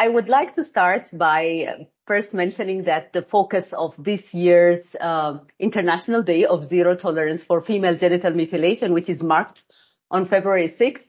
I 0.00 0.08
would 0.08 0.30
like 0.30 0.54
to 0.54 0.64
start 0.64 1.08
by 1.12 1.66
uh, 1.68 1.84
first 2.06 2.32
mentioning 2.32 2.84
that 2.84 3.12
the 3.12 3.20
focus 3.20 3.74
of 3.74 3.94
this 3.98 4.32
year's 4.32 4.96
um, 4.98 5.42
International 5.58 6.22
Day 6.22 6.46
of 6.46 6.64
Zero 6.64 6.96
Tolerance 6.96 7.44
for 7.44 7.60
Female 7.60 7.94
Genital 7.96 8.32
Mutilation, 8.32 8.94
which 8.94 9.10
is 9.10 9.22
marked 9.22 9.62
on 10.10 10.24
February 10.24 10.68
6th, 10.68 11.06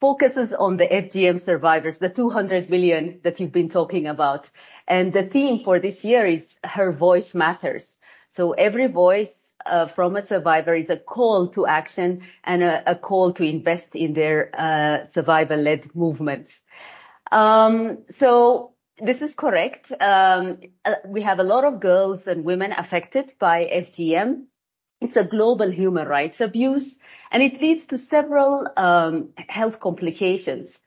focuses 0.00 0.54
on 0.54 0.78
the 0.78 0.86
FGM 0.86 1.38
survivors, 1.38 1.98
the 1.98 2.08
200 2.08 2.70
million 2.70 3.20
that 3.24 3.40
you've 3.40 3.52
been 3.52 3.68
talking 3.68 4.06
about. 4.06 4.48
And 4.88 5.12
the 5.12 5.24
theme 5.24 5.62
for 5.62 5.78
this 5.78 6.02
year 6.02 6.24
is 6.24 6.56
Her 6.64 6.92
Voice 6.92 7.34
Matters. 7.34 7.98
So 8.30 8.52
every 8.52 8.86
voice 8.86 9.52
uh, 9.66 9.84
from 9.84 10.16
a 10.16 10.22
survivor 10.22 10.74
is 10.74 10.88
a 10.88 10.96
call 10.96 11.48
to 11.48 11.66
action 11.66 12.22
and 12.42 12.62
a 12.62 12.94
call 12.94 13.34
to 13.34 13.44
invest 13.44 13.94
in 13.94 14.14
their 14.14 14.48
uh, 14.58 15.04
survivor-led 15.04 15.94
movements. 15.94 16.58
Um, 17.30 18.04
so 18.10 18.74
this 18.98 19.22
is 19.22 19.34
correct. 19.34 19.92
Um, 20.00 20.58
uh, 20.84 20.94
we 21.06 21.22
have 21.22 21.38
a 21.38 21.44
lot 21.44 21.64
of 21.64 21.80
girls 21.80 22.26
and 22.26 22.44
women 22.44 22.72
affected 22.72 23.32
by 23.38 23.64
FGM. 23.64 24.44
It's 25.00 25.16
a 25.16 25.24
global 25.24 25.70
human 25.70 26.06
rights 26.06 26.40
abuse, 26.40 26.94
and 27.30 27.42
it 27.42 27.60
leads 27.60 27.86
to 27.86 27.98
several 27.98 28.68
um, 28.76 29.30
health 29.48 29.80
complications. 29.80 30.78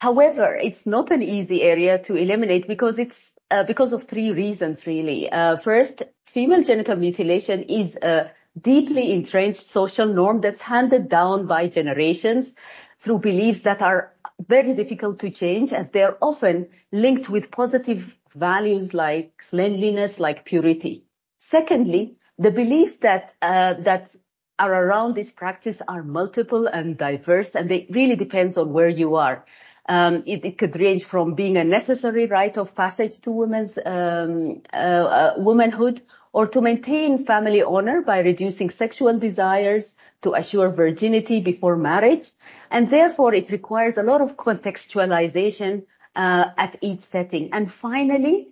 However, 0.00 0.54
it's 0.54 0.84
not 0.84 1.10
an 1.10 1.22
easy 1.22 1.62
area 1.62 1.98
to 2.00 2.16
eliminate 2.16 2.66
because 2.66 2.98
it's 2.98 3.34
uh, 3.50 3.62
because 3.62 3.92
of 3.92 4.02
three 4.02 4.32
reasons, 4.32 4.86
really. 4.86 5.30
Uh, 5.30 5.56
first, 5.56 6.02
female 6.26 6.62
genital 6.62 6.96
mutilation 6.96 7.62
is 7.62 7.96
a 8.02 8.30
deeply 8.60 9.12
entrenched 9.12 9.70
social 9.70 10.06
norm 10.06 10.40
that's 10.40 10.60
handed 10.60 11.08
down 11.08 11.46
by 11.46 11.68
generations 11.68 12.54
through 12.98 13.18
beliefs 13.18 13.60
that 13.60 13.80
are 13.80 14.11
very 14.48 14.74
difficult 14.74 15.18
to 15.20 15.30
change, 15.30 15.72
as 15.72 15.90
they 15.90 16.02
are 16.02 16.16
often 16.20 16.68
linked 16.90 17.28
with 17.28 17.50
positive 17.50 18.16
values 18.34 18.94
like 18.94 19.32
cleanliness, 19.50 20.18
like 20.18 20.44
purity. 20.44 21.04
Secondly, 21.38 22.16
the 22.38 22.50
beliefs 22.50 22.98
that 22.98 23.34
uh, 23.42 23.74
that 23.80 24.14
are 24.58 24.72
around 24.72 25.14
this 25.14 25.30
practice 25.30 25.82
are 25.88 26.02
multiple 26.02 26.66
and 26.66 26.96
diverse, 26.96 27.54
and 27.54 27.70
it 27.70 27.86
really 27.90 28.16
depends 28.16 28.56
on 28.56 28.72
where 28.72 28.88
you 28.88 29.16
are. 29.16 29.44
Um, 29.88 30.22
it 30.26 30.58
could 30.58 30.78
range 30.78 31.04
from 31.04 31.34
being 31.34 31.56
a 31.56 31.64
necessary 31.64 32.26
rite 32.26 32.56
of 32.56 32.74
passage 32.74 33.18
to 33.22 33.32
women's 33.32 33.76
um, 33.84 34.62
uh, 34.72 34.76
uh, 34.76 35.34
womanhood, 35.38 36.00
or 36.32 36.46
to 36.46 36.60
maintain 36.60 37.24
family 37.24 37.62
honor 37.62 38.00
by 38.00 38.20
reducing 38.20 38.70
sexual 38.70 39.18
desires 39.18 39.94
to 40.22 40.34
assure 40.34 40.70
virginity 40.70 41.40
before 41.40 41.76
marriage, 41.76 42.30
and 42.70 42.88
therefore, 42.88 43.34
it 43.34 43.50
requires 43.50 43.98
a 43.98 44.02
lot 44.02 44.20
of 44.20 44.36
contextualization 44.36 45.84
uh, 46.16 46.44
at 46.56 46.76
each 46.80 47.00
setting. 47.00 47.52
And 47.52 47.70
finally, 47.70 48.48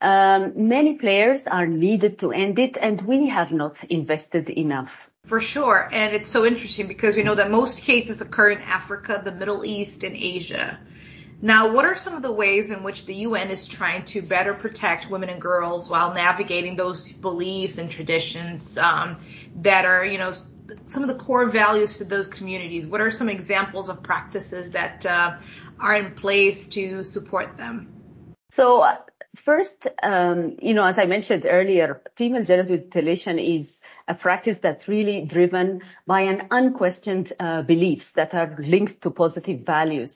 um, 0.00 0.52
many 0.68 0.94
players 0.94 1.46
are 1.46 1.66
needed 1.66 2.18
to 2.18 2.32
end 2.32 2.58
it, 2.58 2.76
and 2.76 3.00
we 3.00 3.28
have 3.28 3.52
not 3.52 3.82
invested 3.84 4.50
enough. 4.50 5.08
For 5.24 5.40
sure. 5.40 5.88
And 5.92 6.14
it's 6.16 6.28
so 6.28 6.44
interesting 6.44 6.88
because 6.88 7.16
we 7.16 7.22
know 7.22 7.36
that 7.36 7.50
most 7.50 7.80
cases 7.80 8.20
occur 8.20 8.50
in 8.50 8.58
Africa, 8.60 9.22
the 9.24 9.30
Middle 9.30 9.64
East, 9.64 10.02
and 10.02 10.16
Asia. 10.16 10.80
Now, 11.44 11.72
what 11.72 11.84
are 11.84 11.96
some 11.96 12.14
of 12.14 12.22
the 12.22 12.30
ways 12.30 12.70
in 12.70 12.84
which 12.84 13.04
the 13.04 13.14
UN 13.26 13.50
is 13.50 13.66
trying 13.66 14.04
to 14.06 14.22
better 14.22 14.54
protect 14.54 15.10
women 15.10 15.28
and 15.28 15.40
girls 15.40 15.90
while 15.90 16.14
navigating 16.14 16.76
those 16.76 17.12
beliefs 17.12 17.78
and 17.78 17.90
traditions, 17.90 18.78
um, 18.78 19.20
that 19.56 19.84
are, 19.84 20.06
you 20.06 20.18
know, 20.18 20.32
some 20.86 21.02
of 21.02 21.08
the 21.08 21.16
core 21.16 21.48
values 21.48 21.98
to 21.98 22.04
those 22.04 22.28
communities? 22.28 22.86
What 22.86 23.00
are 23.00 23.10
some 23.10 23.28
examples 23.28 23.88
of 23.88 24.04
practices 24.04 24.70
that 24.70 25.04
uh, 25.04 25.38
are 25.80 25.96
in 25.96 26.14
place 26.14 26.68
to 26.68 27.02
support 27.02 27.56
them? 27.56 27.88
So, 28.50 28.82
uh, 28.82 28.98
First, 29.34 29.86
um, 30.02 30.56
you 30.60 30.74
know, 30.74 30.84
as 30.84 30.98
I 30.98 31.06
mentioned 31.06 31.46
earlier, 31.48 32.02
female 32.16 32.44
genital 32.44 32.76
mutilation 32.76 33.38
is 33.38 33.80
a 34.06 34.14
practice 34.14 34.58
that's 34.58 34.88
really 34.88 35.22
driven 35.22 35.80
by 36.06 36.20
an 36.20 36.48
unquestioned 36.50 37.32
uh, 37.40 37.62
beliefs 37.62 38.10
that 38.12 38.34
are 38.34 38.54
linked 38.58 39.00
to 39.02 39.10
positive 39.10 39.60
values. 39.60 40.14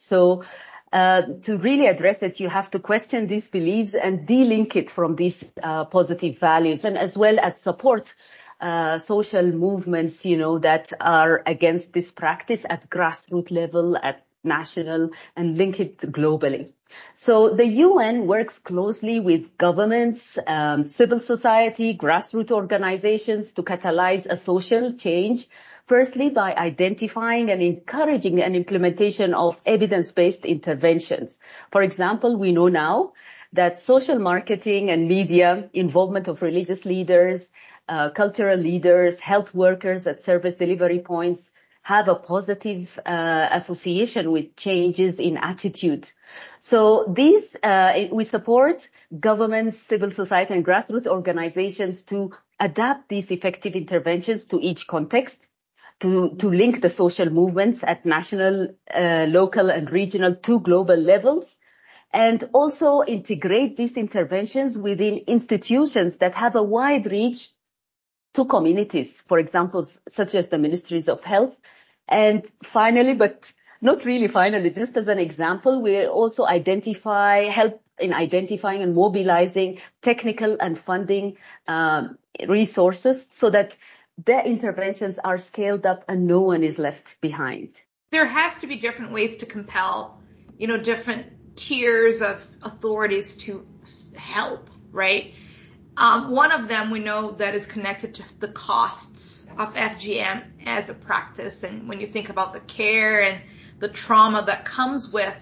To 0.92 1.58
really 1.58 1.86
address 1.86 2.22
it, 2.22 2.40
you 2.40 2.48
have 2.48 2.70
to 2.70 2.78
question 2.78 3.26
these 3.26 3.48
beliefs 3.48 3.94
and 3.94 4.26
de-link 4.26 4.76
it 4.76 4.90
from 4.90 5.16
these 5.16 5.44
uh 5.62 5.84
positive 5.84 6.38
values, 6.38 6.84
and 6.84 6.96
as 6.96 7.16
well 7.16 7.38
as 7.40 7.60
support 7.60 8.14
uh 8.60 8.98
social 8.98 9.44
movements, 9.52 10.24
you 10.24 10.36
know, 10.38 10.58
that 10.60 10.92
are 11.00 11.42
against 11.46 11.92
this 11.92 12.10
practice 12.10 12.64
at 12.70 12.88
grassroots 12.88 13.50
level, 13.50 13.96
at 13.96 14.24
national, 14.44 15.10
and 15.36 15.58
link 15.58 15.80
it 15.80 15.98
globally. 15.98 16.72
So 17.14 17.50
the 17.50 17.66
UN 17.66 18.26
works 18.26 18.58
closely 18.58 19.20
with 19.20 19.56
governments, 19.58 20.38
um, 20.46 20.86
civil 20.86 21.18
society, 21.18 21.96
grassroots 21.96 22.50
organizations, 22.50 23.52
to 23.52 23.62
catalyze 23.62 24.26
a 24.26 24.36
social 24.36 24.92
change, 24.92 25.48
firstly, 25.86 26.30
by 26.30 26.54
identifying 26.54 27.50
and 27.50 27.62
encouraging 27.62 28.40
an 28.40 28.54
implementation 28.54 29.34
of 29.34 29.60
evidence-based 29.66 30.44
interventions. 30.44 31.38
For 31.72 31.82
example, 31.82 32.36
we 32.36 32.52
know 32.52 32.68
now 32.68 33.12
that 33.52 33.78
social 33.78 34.18
marketing 34.18 34.90
and 34.90 35.08
media 35.08 35.68
involvement 35.72 36.28
of 36.28 36.42
religious 36.42 36.84
leaders, 36.84 37.50
uh, 37.88 38.10
cultural 38.10 38.58
leaders, 38.58 39.20
health 39.20 39.54
workers 39.54 40.06
at 40.06 40.22
service 40.22 40.56
delivery 40.56 40.98
points, 40.98 41.50
have 41.82 42.08
a 42.08 42.14
positive 42.14 42.98
uh, 43.06 43.48
association 43.52 44.32
with 44.32 44.56
changes 44.56 45.20
in 45.20 45.36
attitude. 45.36 46.06
So 46.58 47.04
these, 47.08 47.56
uh, 47.62 48.06
we 48.10 48.24
support 48.24 48.88
governments, 49.18 49.78
civil 49.78 50.10
society, 50.10 50.54
and 50.54 50.64
grassroots 50.64 51.06
organizations 51.06 52.02
to 52.04 52.32
adapt 52.58 53.08
these 53.08 53.30
effective 53.30 53.74
interventions 53.74 54.44
to 54.46 54.60
each 54.60 54.86
context, 54.86 55.46
to 56.00 56.36
to 56.36 56.50
link 56.50 56.80
the 56.80 56.90
social 56.90 57.30
movements 57.30 57.82
at 57.82 58.04
national, 58.04 58.68
uh, 58.94 59.26
local, 59.28 59.70
and 59.70 59.90
regional 59.90 60.34
to 60.34 60.60
global 60.60 60.96
levels, 60.96 61.56
and 62.12 62.48
also 62.52 63.02
integrate 63.02 63.76
these 63.76 63.96
interventions 63.96 64.76
within 64.78 65.18
institutions 65.26 66.16
that 66.18 66.34
have 66.34 66.56
a 66.56 66.62
wide 66.62 67.06
reach 67.06 67.50
to 68.34 68.44
communities, 68.44 69.22
for 69.28 69.38
example, 69.38 69.86
such 70.08 70.34
as 70.34 70.48
the 70.48 70.58
ministries 70.58 71.08
of 71.08 71.24
health. 71.24 71.56
And 72.08 72.46
finally, 72.62 73.14
but 73.14 73.52
not 73.80 74.04
really 74.04 74.28
finally, 74.28 74.70
just 74.70 74.96
as 74.96 75.08
an 75.08 75.18
example, 75.18 75.82
we 75.82 76.06
also 76.06 76.46
identify, 76.46 77.44
help 77.44 77.82
in 77.98 78.12
identifying 78.12 78.82
and 78.82 78.94
mobilizing 78.94 79.80
technical 80.02 80.56
and 80.60 80.78
funding 80.78 81.36
um, 81.66 82.18
resources 82.46 83.26
so 83.30 83.50
that 83.50 83.76
the 84.24 84.44
interventions 84.44 85.18
are 85.18 85.38
scaled 85.38 85.86
up 85.86 86.04
and 86.08 86.26
no 86.26 86.40
one 86.40 86.62
is 86.62 86.78
left 86.78 87.20
behind. 87.20 87.80
There 88.10 88.26
has 88.26 88.58
to 88.58 88.66
be 88.66 88.76
different 88.76 89.12
ways 89.12 89.36
to 89.38 89.46
compel, 89.46 90.20
you 90.58 90.66
know, 90.66 90.78
different 90.78 91.56
tiers 91.56 92.22
of 92.22 92.46
authorities 92.62 93.36
to 93.36 93.66
help, 94.14 94.70
right? 94.90 95.34
Um, 95.96 96.30
one 96.30 96.52
of 96.52 96.68
them 96.68 96.90
we 96.90 96.98
know 96.98 97.32
that 97.32 97.54
is 97.54 97.66
connected 97.66 98.14
to 98.16 98.24
the 98.38 98.48
costs 98.48 99.46
of 99.58 99.74
FGM 99.74 100.44
as 100.66 100.90
a 100.90 100.94
practice, 100.94 101.62
and 101.62 101.88
when 101.88 102.00
you 102.00 102.06
think 102.06 102.28
about 102.28 102.52
the 102.52 102.60
care 102.60 103.22
and 103.22 103.40
the 103.78 103.88
trauma 103.88 104.44
that 104.46 104.64
comes 104.64 105.10
with 105.10 105.34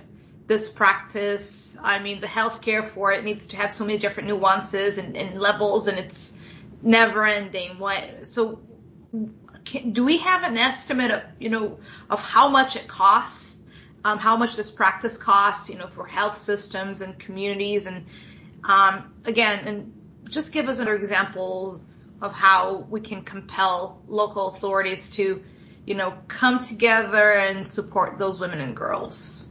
this 0.47 0.69
practice, 0.69 1.77
I 1.83 2.01
mean, 2.01 2.21
the 2.21 2.27
healthcare 2.27 2.85
for 2.85 3.13
it 3.13 3.25
needs 3.25 3.49
to 3.49 3.57
have 3.57 3.73
so 3.73 3.85
many 3.85 3.99
different 3.99 4.29
nuances 4.29 4.99
and 4.99 5.41
levels, 5.41 5.87
and 5.87 5.99
it's 5.99 6.35
never 6.83 7.25
ending. 7.27 7.79
What 7.79 8.27
So 8.27 8.61
do 9.93 10.05
we 10.05 10.19
have 10.19 10.43
an 10.43 10.59
estimate 10.59 11.11
of, 11.11 11.23
you 11.39 11.49
know, 11.49 11.79
of 12.11 12.21
how 12.21 12.49
much 12.49 12.77
it 12.77 12.87
costs, 12.89 13.57
um, 14.05 14.19
how 14.19 14.37
much 14.37 14.57
this 14.57 14.71
practice 14.71 15.17
costs, 15.17 15.71
you 15.71 15.77
know, 15.77 15.89
for 15.89 16.05
health 16.07 16.37
systems 16.37 17.01
and 17.01 17.19
communities? 17.19 17.87
And 17.87 18.05
um, 18.65 19.15
again, 19.25 19.67
and 19.67 19.93
just 20.29 20.53
give 20.53 20.69
us 20.69 20.81
other 20.81 20.95
examples 20.95 22.11
of 22.21 22.33
how 22.33 22.87
we 22.91 23.01
can 23.01 23.23
compel 23.23 24.03
local 24.09 24.49
authorities 24.49 25.11
to, 25.11 25.43
you 25.87 25.95
know, 25.95 26.15
come 26.29 26.63
together 26.63 27.33
and 27.33 27.69
support 27.69 28.19
those 28.19 28.41
women 28.41 28.61
and 28.61 28.77
girls. 28.77 29.49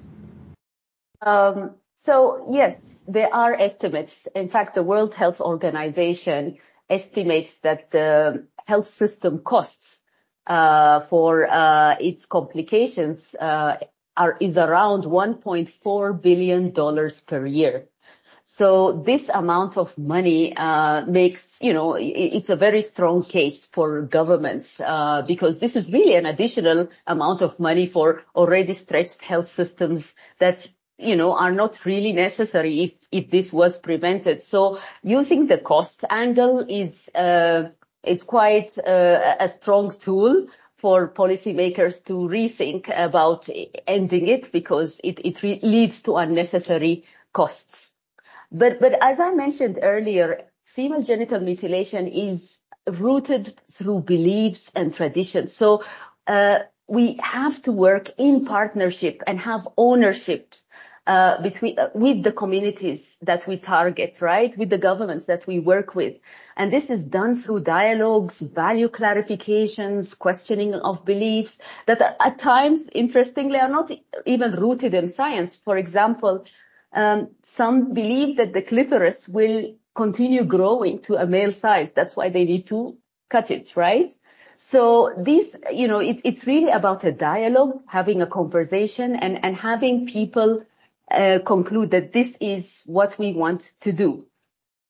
Um, 1.21 1.75
so 1.95 2.47
yes, 2.51 3.05
there 3.07 3.33
are 3.33 3.53
estimates. 3.53 4.27
In 4.35 4.47
fact, 4.47 4.75
the 4.75 4.83
World 4.83 5.13
Health 5.13 5.39
Organization 5.39 6.57
estimates 6.89 7.59
that 7.59 7.91
the 7.91 8.47
health 8.65 8.87
system 8.87 9.39
costs 9.39 9.99
for 10.47 11.47
its 11.99 12.25
complications 12.25 13.35
uh, 13.39 13.77
are 14.15 14.37
is 14.39 14.57
around 14.57 15.03
$1.4 15.03 16.21
billion 16.21 16.71
per 16.71 17.45
year. 17.45 17.87
So 18.63 18.93
this 18.93 19.27
amount 19.27 19.75
of 19.75 19.97
money 19.97 20.53
makes, 21.05 21.57
you 21.59 21.73
know, 21.73 21.97
it's 21.99 22.49
a 22.49 22.55
very 22.55 22.81
strong 22.81 23.21
case 23.25 23.65
for 23.65 24.03
governments 24.03 24.79
uh, 24.79 25.21
because 25.27 25.59
this 25.59 25.75
is 25.75 25.91
really 25.91 26.15
an 26.15 26.25
additional 26.25 26.87
amount 27.05 27.41
of 27.41 27.59
money 27.59 27.87
for 27.87 28.23
already 28.33 28.71
stretched 28.71 29.21
health 29.21 29.49
systems 29.49 30.15
that 30.39 30.65
you 30.97 31.17
know, 31.17 31.35
are 31.35 31.51
not 31.51 31.83
really 31.83 32.13
necessary 32.13 32.83
if, 32.83 32.91
if 33.11 33.29
this 33.31 33.51
was 33.51 33.77
prevented. 33.77 34.41
So 34.41 34.79
using 35.03 35.47
the 35.47 35.57
cost 35.57 36.05
angle 36.09 36.65
is, 36.69 37.09
uh, 37.13 37.63
is 38.05 38.23
quite 38.23 38.77
uh, 38.77 39.35
a 39.41 39.49
strong 39.49 39.91
tool 39.91 40.47
for 40.77 41.09
policymakers 41.09 42.01
to 42.05 42.13
rethink 42.13 42.89
about 42.95 43.49
ending 43.87 44.29
it 44.29 44.53
because 44.53 45.01
it, 45.03 45.19
it 45.25 45.43
re- 45.43 45.59
leads 45.61 46.01
to 46.03 46.15
unnecessary 46.15 47.03
costs. 47.33 47.82
But, 48.53 48.79
but 48.79 48.93
as 49.01 49.19
I 49.19 49.31
mentioned 49.33 49.79
earlier, 49.81 50.45
female 50.63 51.01
genital 51.01 51.39
mutilation 51.39 52.07
is 52.07 52.59
rooted 52.87 53.59
through 53.71 54.01
beliefs 54.01 54.71
and 54.75 54.93
traditions. 54.93 55.53
So, 55.53 55.83
uh, 56.27 56.59
we 56.87 57.17
have 57.21 57.61
to 57.63 57.71
work 57.71 58.11
in 58.17 58.45
partnership 58.45 59.23
and 59.25 59.39
have 59.39 59.67
ownership 59.77 60.53
uh, 61.07 61.41
between 61.41 61.77
uh, 61.77 61.89
with 61.93 62.23
the 62.23 62.31
communities 62.31 63.17
that 63.21 63.45
we 63.47 63.57
target, 63.57 64.21
right? 64.21 64.57
With 64.57 64.69
the 64.69 64.77
governments 64.77 65.25
that 65.25 65.45
we 65.47 65.59
work 65.59 65.95
with. 65.95 66.15
And 66.55 66.71
this 66.71 66.89
is 66.89 67.03
done 67.03 67.35
through 67.35 67.61
dialogues, 67.61 68.39
value 68.39 68.87
clarifications, 68.89 70.17
questioning 70.17 70.75
of 70.75 71.03
beliefs 71.03 71.59
that 71.87 72.01
are, 72.01 72.15
at 72.21 72.39
times, 72.39 72.89
interestingly, 72.93 73.59
are 73.59 73.69
not 73.69 73.91
even 74.25 74.51
rooted 74.51 74.93
in 74.93 75.09
science. 75.09 75.57
For 75.57 75.77
example, 75.77 76.45
some 77.43 77.93
believe 77.93 78.37
that 78.37 78.53
the 78.53 78.61
clitoris 78.61 79.27
will 79.27 79.75
continue 79.95 80.43
growing 80.43 80.99
to 80.99 81.15
a 81.15 81.25
male 81.25 81.51
size. 81.51 81.93
That's 81.93 82.15
why 82.15 82.29
they 82.29 82.45
need 82.45 82.67
to 82.67 82.97
cut 83.29 83.51
it, 83.51 83.75
right? 83.75 84.13
So 84.57 85.13
this, 85.17 85.57
you 85.71 85.87
know, 85.87 85.99
it, 85.99 86.21
it's 86.23 86.47
really 86.47 86.71
about 86.71 87.03
a 87.03 87.11
dialogue, 87.11 87.81
having 87.87 88.21
a 88.21 88.27
conversation 88.27 89.15
and, 89.15 89.43
and 89.43 89.55
having 89.55 90.07
people 90.07 90.63
uh, 91.11 91.39
conclude 91.45 91.91
that 91.91 92.13
this 92.13 92.37
is 92.39 92.81
what 92.85 93.17
we 93.17 93.33
want 93.33 93.71
to 93.81 93.91
do. 93.91 94.25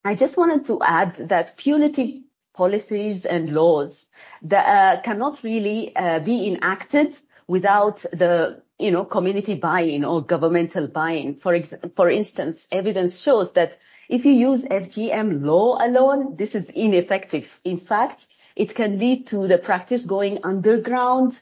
I 0.05 0.15
just 0.15 0.37
wanted 0.37 0.65
to 0.65 0.81
add 0.81 1.15
that 1.29 1.57
punitive 1.57 2.21
policies 2.53 3.25
and 3.25 3.53
laws 3.53 4.05
that 4.43 4.65
uh, 4.65 5.01
cannot 5.01 5.43
really 5.43 5.95
uh, 5.95 6.19
be 6.19 6.47
enacted 6.47 7.15
without 7.47 7.97
the 8.11 8.61
you 8.79 8.91
know 8.91 9.05
community 9.05 9.55
buy-in 9.55 10.03
or 10.05 10.21
governmental 10.21 10.87
buy-in. 10.87 11.35
For 11.35 12.09
instance, 12.09 12.67
evidence 12.71 13.21
shows 13.21 13.53
that 13.53 13.77
if 14.09 14.25
you 14.25 14.33
use 14.33 14.63
FGM 14.63 15.43
law 15.43 15.77
alone, 15.79 16.35
this 16.35 16.55
is 16.55 16.69
ineffective. 16.69 17.59
In 17.63 17.77
fact, 17.77 18.27
it 18.55 18.75
can 18.75 18.99
lead 18.99 19.27
to 19.27 19.47
the 19.47 19.57
practice 19.57 20.05
going 20.05 20.39
underground 20.43 21.41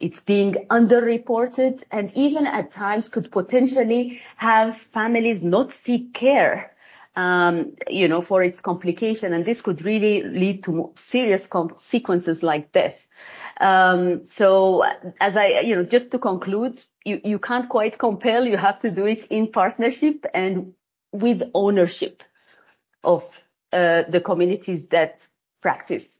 it's 0.00 0.20
being 0.20 0.66
underreported 0.70 1.82
and 1.90 2.12
even 2.14 2.46
at 2.46 2.70
times 2.70 3.08
could 3.08 3.32
potentially 3.32 4.20
have 4.36 4.76
families 4.92 5.42
not 5.42 5.72
seek 5.72 6.14
care, 6.14 6.72
um, 7.16 7.72
you 7.88 8.06
know, 8.06 8.20
for 8.20 8.44
its 8.44 8.60
complication. 8.60 9.32
And 9.32 9.44
this 9.44 9.60
could 9.60 9.84
really 9.84 10.22
lead 10.22 10.62
to 10.64 10.92
serious 10.94 11.48
consequences 11.48 12.44
like 12.44 12.70
death. 12.70 13.08
Um, 13.60 14.24
so 14.24 14.84
as 15.20 15.36
I, 15.36 15.60
you 15.60 15.74
know, 15.74 15.84
just 15.84 16.10
to 16.12 16.18
conclude, 16.18 16.82
you, 17.04 17.20
you 17.24 17.38
can't 17.38 17.68
quite 17.68 17.98
compel, 17.98 18.46
you 18.46 18.56
have 18.56 18.80
to 18.80 18.90
do 18.90 19.06
it 19.06 19.26
in 19.30 19.50
partnership 19.50 20.24
and 20.34 20.72
with 21.12 21.42
ownership 21.54 22.22
of 23.02 23.24
uh, 23.72 24.02
the 24.08 24.20
communities 24.20 24.86
that 24.88 25.26
practice 25.60 26.17